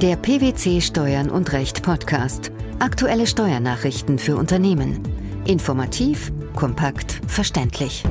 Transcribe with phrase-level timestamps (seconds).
[0.00, 2.52] Der PwC Steuern und Recht Podcast.
[2.78, 5.02] Aktuelle Steuernachrichten für Unternehmen.
[5.44, 8.04] Informativ, kompakt, verständlich.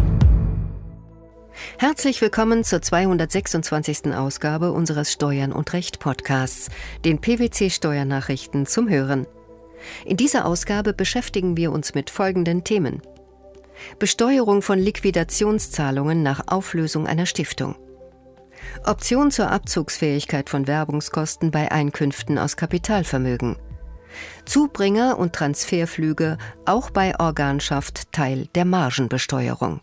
[1.78, 4.14] Herzlich willkommen zur 226.
[4.14, 6.68] Ausgabe unseres Steuern und Recht Podcasts,
[7.06, 9.26] den PwC Steuernachrichten zum Hören.
[10.04, 13.02] In dieser Ausgabe beschäftigen wir uns mit folgenden Themen.
[13.98, 17.76] Besteuerung von Liquidationszahlungen nach Auflösung einer Stiftung.
[18.86, 23.58] Option zur Abzugsfähigkeit von Werbungskosten bei Einkünften aus Kapitalvermögen.
[24.46, 29.82] Zubringer und Transferflüge auch bei Organschaft Teil der Margenbesteuerung.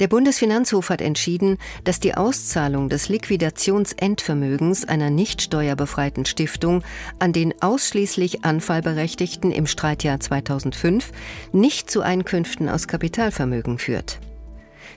[0.00, 6.84] Der Bundesfinanzhof hat entschieden, dass die Auszahlung des Liquidationsendvermögens einer nicht steuerbefreiten Stiftung
[7.18, 11.10] an den ausschließlich Anfallberechtigten im Streitjahr 2005
[11.50, 14.20] nicht zu Einkünften aus Kapitalvermögen führt.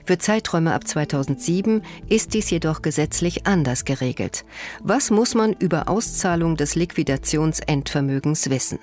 [0.04, 4.44] Für Zeiträume ab 2007 ist dies jedoch gesetzlich anders geregelt.
[4.82, 8.78] Was muss man über Auszahlung des Liquidationsendvermögens wissen?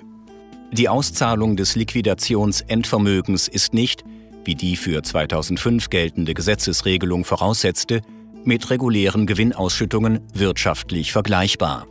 [0.72, 4.04] Die Auszahlung des Liquidationsendvermögens ist nicht,
[4.44, 8.00] wie die für 2005 geltende Gesetzesregelung voraussetzte,
[8.44, 11.86] mit regulären Gewinnausschüttungen wirtschaftlich vergleichbar.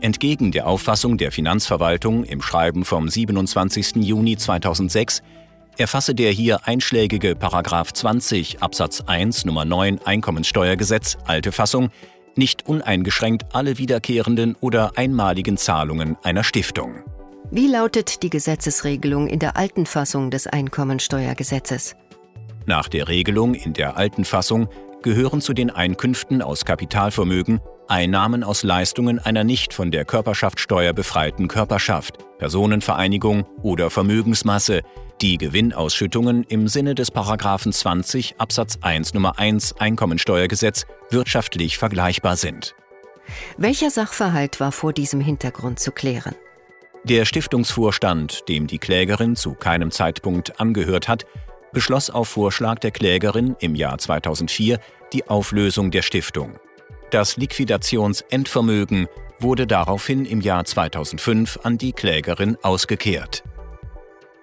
[0.00, 3.96] Entgegen der Auffassung der Finanzverwaltung im Schreiben vom 27.
[3.96, 5.22] Juni 2006
[5.78, 11.90] erfasse der hier einschlägige Paragraph 20 Absatz 1 Nummer 9 Einkommenssteuergesetz, alte Fassung,
[12.36, 16.96] nicht uneingeschränkt alle wiederkehrenden oder einmaligen Zahlungen einer Stiftung.
[17.50, 21.96] Wie lautet die Gesetzesregelung in der alten Fassung des Einkommensteuergesetzes?
[22.66, 24.68] Nach der Regelung in der alten Fassung
[25.02, 31.48] gehören zu den Einkünften aus Kapitalvermögen Einnahmen aus Leistungen einer nicht von der Körperschaftsteuer befreiten
[31.48, 34.82] Körperschaft, Personenvereinigung oder Vermögensmasse,
[35.22, 42.74] die Gewinnausschüttungen im Sinne des Paragraphen 20 Absatz 1 Nummer 1 Einkommensteuergesetz wirtschaftlich vergleichbar sind.
[43.58, 46.34] Welcher Sachverhalt war vor diesem Hintergrund zu klären?
[47.04, 51.26] Der Stiftungsvorstand, dem die Klägerin zu keinem Zeitpunkt angehört hat,
[51.72, 54.80] beschloss auf Vorschlag der Klägerin im Jahr 2004
[55.12, 56.58] die Auflösung der Stiftung.
[57.10, 59.08] Das Liquidationsendvermögen
[59.38, 63.42] wurde daraufhin im Jahr 2005 an die Klägerin ausgekehrt.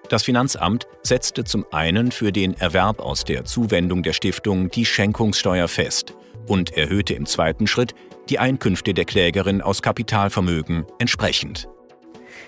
[0.08, 5.68] Das Finanzamt setzte zum einen für den Erwerb aus der Zuwendung der Stiftung die Schenkungssteuer
[5.68, 6.14] fest
[6.46, 7.94] und erhöhte im zweiten Schritt
[8.30, 11.68] die Einkünfte der Klägerin aus Kapitalvermögen entsprechend.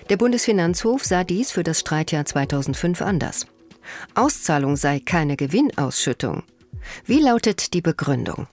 [0.09, 3.45] Der Bundesfinanzhof sah dies für das Streitjahr 2005 anders.
[4.15, 6.43] Auszahlung sei keine Gewinnausschüttung.
[7.05, 8.47] Wie lautet die Begründung?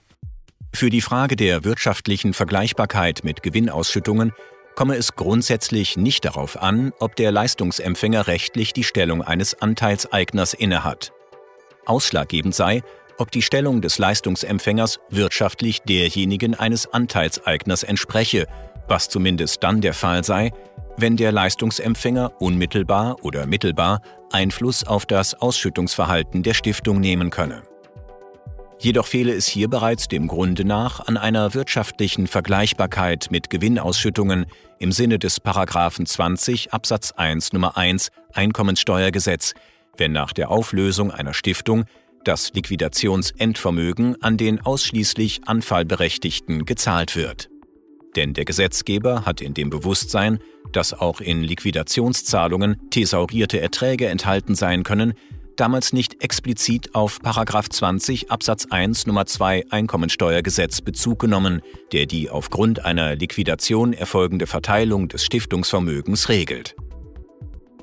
[0.71, 4.33] Für die Frage der wirtschaftlichen Vergleichbarkeit mit Gewinnausschüttungen
[4.79, 11.11] komme es grundsätzlich nicht darauf an, ob der Leistungsempfänger rechtlich die Stellung eines Anteilseigners innehat.
[11.85, 12.81] Ausschlaggebend sei,
[13.17, 18.47] ob die Stellung des Leistungsempfängers wirtschaftlich derjenigen eines Anteilseigners entspreche,
[18.87, 20.53] was zumindest dann der Fall sei,
[20.95, 24.01] wenn der Leistungsempfänger unmittelbar oder mittelbar
[24.31, 27.63] Einfluss auf das Ausschüttungsverhalten der Stiftung nehmen könne.
[28.81, 34.45] Jedoch fehle es hier bereits dem Grunde nach an einer wirtschaftlichen Vergleichbarkeit mit Gewinnausschüttungen
[34.79, 39.53] im Sinne des Paragraphen 20 Absatz 1 Nummer 1 Einkommenssteuergesetz,
[39.97, 41.83] wenn nach der Auflösung einer Stiftung
[42.23, 47.49] das Liquidationsendvermögen an den ausschließlich Anfallberechtigten gezahlt wird.
[48.15, 50.39] Denn der Gesetzgeber hat in dem Bewusstsein,
[50.71, 55.15] dass auch in Liquidationszahlungen thesaurierte Erträge enthalten sein können,
[55.55, 57.19] damals nicht explizit auf
[57.69, 61.61] 20 Absatz 1 Nummer 2 Einkommensteuergesetz Bezug genommen,
[61.91, 66.75] der die aufgrund einer Liquidation erfolgende Verteilung des Stiftungsvermögens regelt.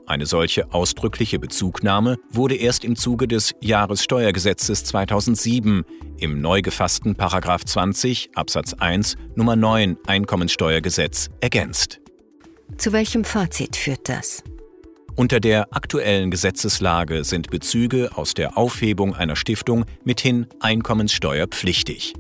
[0.06, 5.84] Eine solche ausdrückliche Bezugnahme wurde erst im Zuge des Jahressteuergesetzes 2007
[6.18, 12.00] im neu gefassten 20 Absatz 1 Nummer 9 Einkommensteuergesetz ergänzt.
[12.78, 14.44] Zu welchem Fazit führt das?
[15.18, 22.12] Unter der aktuellen Gesetzeslage sind Bezüge aus der Aufhebung einer Stiftung mithin einkommenssteuerpflichtig.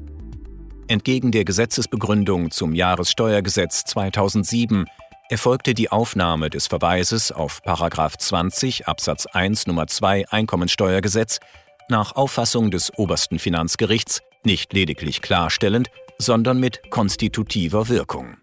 [0.88, 4.86] Entgegen der Gesetzesbegründung zum Jahressteuergesetz 2007
[5.28, 11.40] erfolgte die Aufnahme des Verweises auf 20 Absatz 1 Nummer 2 Einkommensteuergesetz
[11.90, 15.88] nach Auffassung des obersten Finanzgerichts nicht lediglich klarstellend,
[16.18, 18.38] sondern mit konstitutiver Wirkung.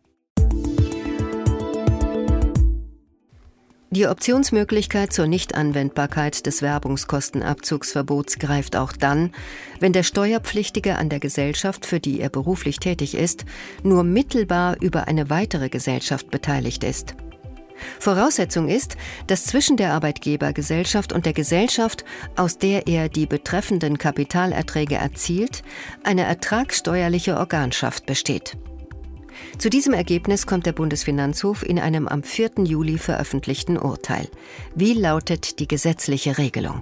[3.93, 9.31] Die Optionsmöglichkeit zur Nichtanwendbarkeit des Werbungskostenabzugsverbots greift auch dann,
[9.79, 13.45] wenn der Steuerpflichtige an der Gesellschaft, für die er beruflich tätig ist,
[13.83, 17.13] nur mittelbar über eine weitere Gesellschaft beteiligt ist.
[17.99, 18.97] Voraussetzung ist,
[19.27, 22.03] dass zwischen der Arbeitgebergesellschaft und der Gesellschaft,
[22.35, 25.61] aus der er die betreffenden Kapitalerträge erzielt,
[26.03, 28.57] eine ertragssteuerliche Organschaft besteht.
[29.57, 32.51] Zu diesem Ergebnis kommt der Bundesfinanzhof in einem am 4.
[32.65, 34.27] Juli veröffentlichten Urteil.
[34.75, 36.81] Wie lautet die gesetzliche Regelung?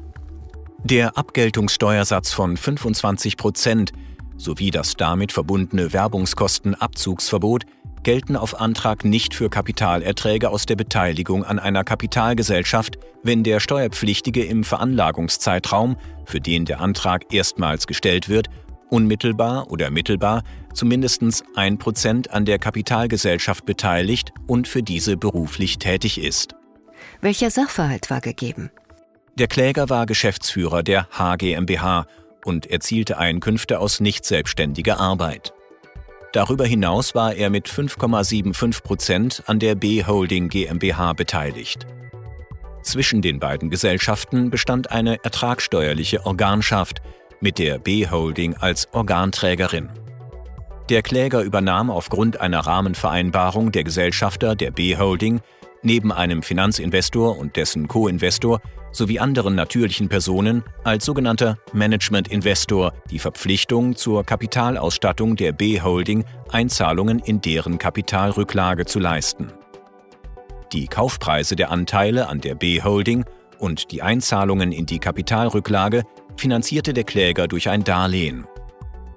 [0.84, 3.92] Der Abgeltungssteuersatz von 25 Prozent
[4.38, 7.66] sowie das damit verbundene Werbungskostenabzugsverbot
[8.04, 14.44] gelten auf Antrag nicht für Kapitalerträge aus der Beteiligung an einer Kapitalgesellschaft, wenn der Steuerpflichtige
[14.44, 18.50] im Veranlagungszeitraum, für den der Antrag erstmals gestellt wird,
[18.92, 20.44] unmittelbar oder mittelbar
[20.74, 26.56] zumindest 1% an der Kapitalgesellschaft beteiligt und für diese beruflich tätig ist.
[27.22, 28.72] Welcher Sachverhalt war gegeben?
[29.38, 32.06] Der Kläger war Geschäftsführer der HGMBH
[32.46, 35.54] und erzielte Einkünfte aus nicht selbstständiger Arbeit.
[36.34, 41.86] Darüber hinaus war er mit 5,75 Prozent an der B-Holding GmbH beteiligt.
[42.84, 47.02] Zwischen den beiden Gesellschaften bestand eine ertragsteuerliche Organschaft,
[47.42, 49.90] mit der B-Holding als Organträgerin.
[50.90, 55.42] Der Kläger übernahm aufgrund einer Rahmenvereinbarung der Gesellschafter der B-Holding
[55.84, 58.62] neben einem Finanzinvestor und dessen Co-Investor
[58.92, 67.42] sowie anderen natürlichen Personen als sogenannter Management-Investor die Verpflichtung zur Kapitalausstattung der B-Holding Einzahlungen in
[67.42, 69.52] deren Kapitalrücklage zu leisten.
[70.74, 73.26] Die Kaufpreise der Anteile an der B-Holding
[73.60, 76.04] und die Einzahlungen in die Kapitalrücklage
[76.38, 78.46] finanzierte der Kläger durch ein Darlehen.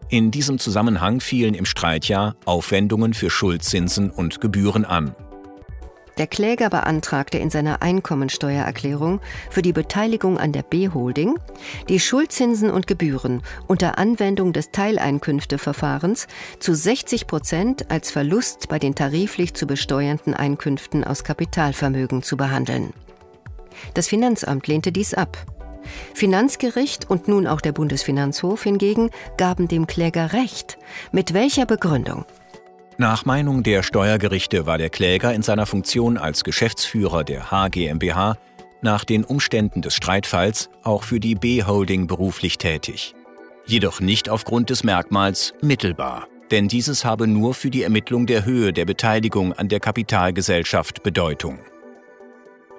[0.08, 5.14] In diesem Zusammenhang fielen im Streitjahr Aufwendungen für Schuldzinsen und Gebühren an.
[6.19, 9.20] Der Kläger beantragte in seiner Einkommensteuererklärung
[9.50, 11.34] für die Beteiligung an der B-Holding
[11.88, 16.28] die Schuldzinsen und Gebühren unter Anwendung des Teileinkünfteverfahrens
[16.61, 22.93] zu 60 Prozent als Verlust bei den tariflich zu besteuernden Einkünften aus Kapitalvermögen zu behandeln.
[23.94, 25.37] Das Finanzamt lehnte dies ab.
[26.14, 30.78] Finanzgericht und nun auch der Bundesfinanzhof hingegen gaben dem Kläger Recht.
[31.12, 32.25] Mit welcher Begründung?
[32.96, 38.36] Nach Meinung der Steuergerichte war der Kläger in seiner Funktion als Geschäftsführer der HGMBH
[38.82, 43.14] nach den Umständen des Streitfalls auch für die B-Holding beruflich tätig.
[43.66, 48.72] Jedoch nicht aufgrund des Merkmals mittelbar, denn dieses habe nur für die Ermittlung der Höhe
[48.72, 51.58] der Beteiligung an der Kapitalgesellschaft Bedeutung.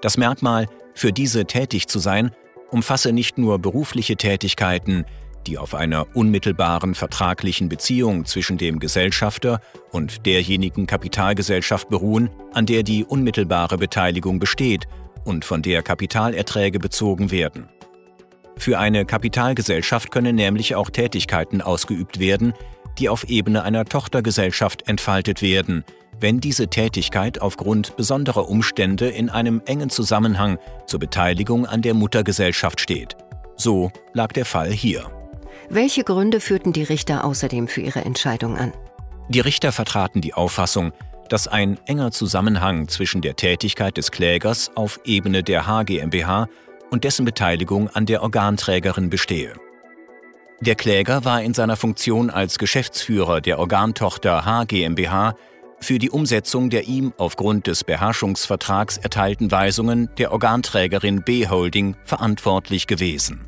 [0.02, 2.32] Das Merkmal, für diese tätig zu sein,
[2.72, 5.06] umfasse nicht nur berufliche Tätigkeiten,
[5.48, 12.84] die auf einer unmittelbaren vertraglichen Beziehung zwischen dem Gesellschafter und derjenigen Kapitalgesellschaft beruhen, an der
[12.84, 14.88] die unmittelbare Beteiligung besteht
[15.24, 17.70] und von der Kapitalerträge bezogen werden.
[18.58, 22.54] Für eine Kapitalgesellschaft können nämlich auch Tätigkeiten ausgeübt werden,
[22.98, 25.84] die auf Ebene einer Tochtergesellschaft entfaltet werden,
[26.20, 32.80] wenn diese Tätigkeit aufgrund besonderer Umstände in einem engen Zusammenhang zur Beteiligung an der Muttergesellschaft
[32.80, 33.16] steht.
[33.58, 35.10] So lag der Fall hier.
[35.70, 38.74] Welche Gründe führten die Richter außerdem für ihre Entscheidung an?
[39.30, 40.92] Die Richter vertraten die Auffassung,
[41.30, 46.48] dass ein enger Zusammenhang zwischen der Tätigkeit des Klägers auf Ebene der HGMBH
[46.92, 49.54] und dessen Beteiligung an der Organträgerin bestehe.
[50.62, 55.36] Der Kläger war in seiner Funktion als Geschäftsführer der Organtochter HGMBH
[55.86, 62.88] für die Umsetzung der ihm aufgrund des Beherrschungsvertrags erteilten Weisungen der Organträgerin B Holding verantwortlich
[62.88, 63.46] gewesen.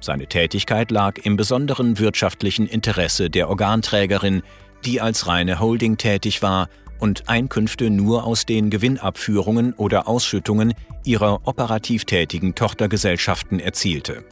[0.00, 4.42] Seine Tätigkeit lag im besonderen wirtschaftlichen Interesse der Organträgerin,
[4.84, 10.74] die als reine Holding tätig war und Einkünfte nur aus den Gewinnabführungen oder Ausschüttungen
[11.04, 14.24] ihrer operativ tätigen Tochtergesellschaften erzielte.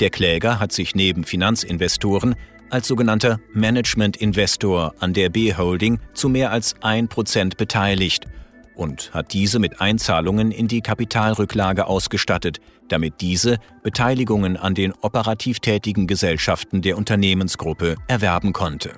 [0.00, 2.34] Der Kläger hat sich neben Finanzinvestoren
[2.74, 8.26] als sogenannter Management-Investor an der B-Holding zu mehr als 1% beteiligt
[8.74, 15.60] und hat diese mit Einzahlungen in die Kapitalrücklage ausgestattet, damit diese Beteiligungen an den operativ
[15.60, 18.90] tätigen Gesellschaften der Unternehmensgruppe erwerben konnte.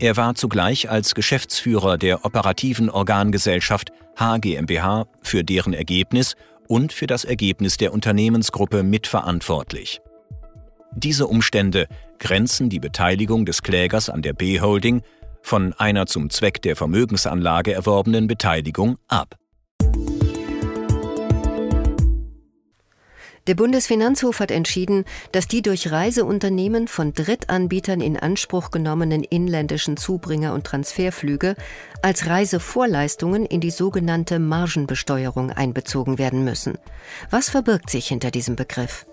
[0.00, 6.34] Er war zugleich als Geschäftsführer der operativen Organgesellschaft HGMBH für deren Ergebnis
[6.66, 10.00] und für das Ergebnis der Unternehmensgruppe mitverantwortlich.
[10.96, 11.86] Diese Umstände
[12.18, 15.02] grenzen die Beteiligung des Klägers an der B-Holding
[15.42, 19.36] von einer zum Zweck der Vermögensanlage erworbenen Beteiligung ab.
[23.48, 30.52] Der Bundesfinanzhof hat entschieden, dass die durch Reiseunternehmen von Drittanbietern in Anspruch genommenen inländischen Zubringer-
[30.52, 31.56] und Transferflüge
[32.02, 36.76] als Reisevorleistungen in die sogenannte Margenbesteuerung einbezogen werden müssen.
[37.30, 39.06] Was verbirgt sich hinter diesem Begriff?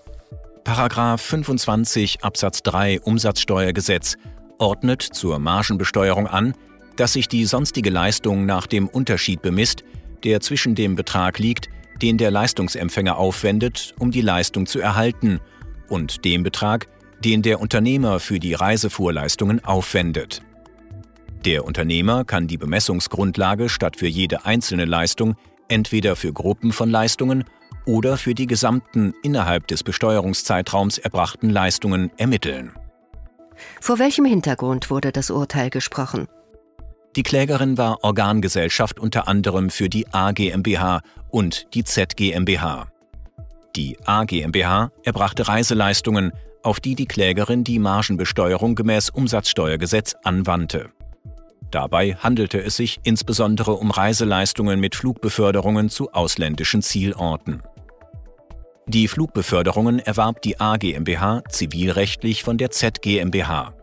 [0.65, 4.17] Paragraph 25 Absatz 3 Umsatzsteuergesetz
[4.57, 6.55] ordnet zur Margenbesteuerung an,
[6.95, 9.83] dass sich die sonstige Leistung nach dem Unterschied bemisst,
[10.23, 11.69] der zwischen dem Betrag liegt,
[12.01, 15.39] den der Leistungsempfänger aufwendet, um die Leistung zu erhalten,
[15.87, 16.87] und dem Betrag,
[17.23, 20.41] den der Unternehmer für die Reisefuhrleistungen aufwendet.
[21.45, 25.35] Der Unternehmer kann die Bemessungsgrundlage statt für jede einzelne Leistung
[25.67, 27.43] entweder für Gruppen von Leistungen
[27.85, 32.71] oder für die gesamten innerhalb des Besteuerungszeitraums erbrachten Leistungen ermitteln.
[33.79, 36.27] Vor welchem Hintergrund wurde das Urteil gesprochen?
[37.15, 42.87] Die Klägerin war Organgesellschaft unter anderem für die A GmbH und die Z GmbH.
[43.75, 50.89] Die A GmbH erbrachte Reiseleistungen, auf die die Klägerin die Margenbesteuerung gemäß Umsatzsteuergesetz anwandte.
[51.71, 57.61] Dabei handelte es sich insbesondere um Reiseleistungen mit Flugbeförderungen zu ausländischen Zielorten.
[58.87, 63.73] Die Flugbeförderungen erwarb die A GmbH zivilrechtlich von der Z GmbH.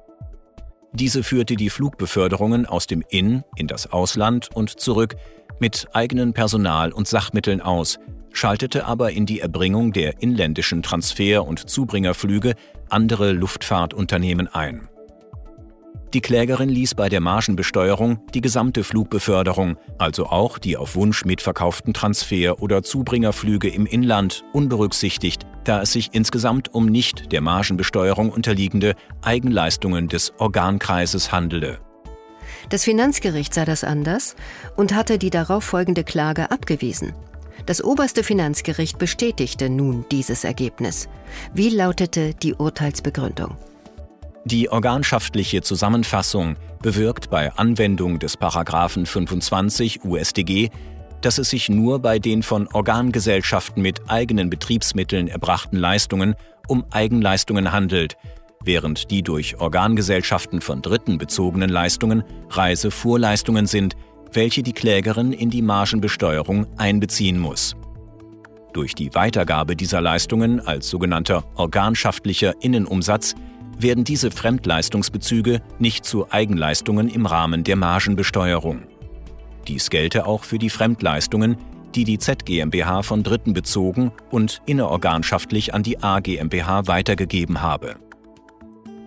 [0.93, 5.17] Diese führte die Flugbeförderungen aus dem In- in das Ausland und zurück
[5.59, 7.99] mit eigenen Personal- und Sachmitteln aus,
[8.33, 12.55] schaltete aber in die Erbringung der inländischen Transfer- und Zubringerflüge
[12.89, 14.89] andere Luftfahrtunternehmen ein.
[16.15, 21.95] Die Klägerin ließ bei der Margenbesteuerung die gesamte Flugbeförderung, also auch die auf Wunsch mitverkauften
[21.95, 28.95] Transfer- oder Zubringerflüge im Inland, unberücksichtigt, da es sich insgesamt um nicht der Margenbesteuerung unterliegende
[29.23, 31.79] Eigenleistungen des Organkreises handele.
[32.69, 34.37] Das Finanzgericht sah das anders
[34.77, 37.15] und hatte die darauf folgende Klage abgewiesen.
[37.65, 41.09] Das oberste Finanzgericht bestätigte nun dieses Ergebnis.
[41.55, 43.57] Wie lautete die Urteilsbegründung?
[44.45, 50.69] Die organschaftliche Zusammenfassung bewirkt bei Anwendung des Paragraphen 25 USDG,
[51.21, 56.35] dass es sich nur bei den von Organgesellschaften mit eigenen Betriebsmitteln erbrachten Leistungen
[56.67, 58.17] um Eigenleistungen handelt,
[58.65, 63.95] während die durch Organgesellschaften von Dritten bezogenen Leistungen Reisefuhrleistungen sind,
[64.33, 67.77] welche die Klägerin in die Margenbesteuerung einbeziehen muss.
[68.73, 73.37] Durch die Weitergabe dieser Leistungen als sogenannter organschaftlicher Innenumsatz
[73.79, 78.83] werden diese Fremdleistungsbezüge nicht zu Eigenleistungen im Rahmen der Margenbesteuerung.
[79.69, 81.57] Dies gelte auch für die Fremdleistungen,
[81.95, 87.97] die die Z GmbH von Dritten bezogen und innerorganschaftlich an die A GmbH weitergegeben habe.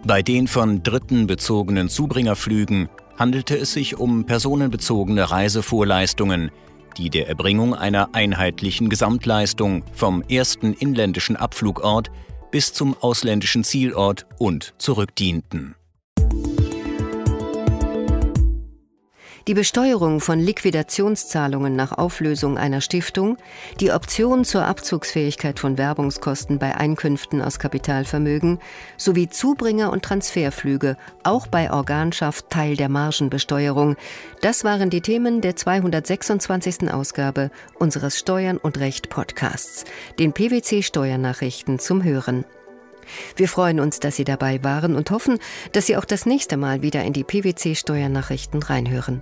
[0.06, 6.52] Bei den von Dritten bezogenen Zubringerflügen handelte es sich um personenbezogene Reisefuhrleistungen,
[6.98, 12.12] die der Erbringung einer einheitlichen Gesamtleistung vom ersten inländischen Abflugort
[12.56, 15.76] bis zum ausländischen Zielort und zurückdienten.
[19.48, 23.38] Die Besteuerung von Liquidationszahlungen nach Auflösung einer Stiftung,
[23.80, 28.58] die Option zur Abzugsfähigkeit von Werbungskosten bei Einkünften aus Kapitalvermögen
[28.98, 33.98] sowie Zubringer- und Transferflüge, auch bei Organschaft Teil der Margenbesteuerung,
[34.42, 36.92] das waren die Themen der 226.
[36.92, 39.86] Ausgabe unseres Steuern und Recht Podcasts,
[40.18, 42.46] den PwC Steuernachrichten zum Hören.
[43.36, 45.38] Wir freuen uns, dass Sie dabei waren und hoffen,
[45.72, 49.22] dass Sie auch das nächste Mal wieder in die PwC Steuernachrichten reinhören.